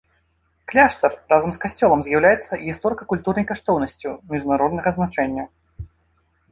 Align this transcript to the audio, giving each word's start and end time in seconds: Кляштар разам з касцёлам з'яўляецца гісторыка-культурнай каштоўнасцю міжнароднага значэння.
Кляштар 0.71 1.11
разам 1.33 1.51
з 1.57 1.61
касцёлам 1.65 1.99
з'яўляецца 2.07 2.59
гісторыка-культурнай 2.65 3.45
каштоўнасцю 3.51 4.09
міжнароднага 4.35 4.89
значэння. 4.99 5.43